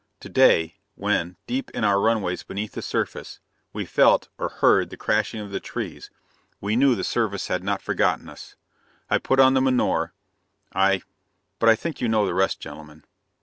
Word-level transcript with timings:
To 0.21 0.29
day, 0.29 0.77
when, 0.95 1.35
deep 1.45 1.69
in 1.75 1.83
our 1.83 1.99
runways 2.01 2.41
beneath 2.41 2.71
the 2.71 2.81
surface, 2.81 3.39
we 3.71 3.85
felt, 3.85 4.29
or 4.39 4.49
heard, 4.49 4.89
the 4.89 4.97
crashing 4.97 5.39
of 5.41 5.51
the 5.51 5.59
trees, 5.59 6.09
we 6.59 6.75
knew 6.75 6.95
the 6.95 7.03
Service 7.03 7.49
had 7.49 7.63
not 7.63 7.83
forgotten 7.83 8.27
us. 8.27 8.55
I 9.11 9.19
put 9.19 9.39
on 9.39 9.53
the 9.53 9.61
menore; 9.61 10.13
I 10.73 11.03
but 11.59 11.69
I 11.69 11.75
think 11.75 12.01
you 12.01 12.09
know 12.09 12.25
the 12.25 12.33
rest, 12.33 12.59
gentlemen. 12.59 13.05